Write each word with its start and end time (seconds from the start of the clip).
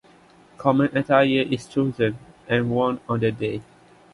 Common 0.57 0.97
attire 0.97 1.43
is 1.47 1.67
chosen 1.67 2.17
and 2.47 2.71
worn 2.71 2.99
on 3.07 3.19
the 3.19 3.31
day. 3.31 3.61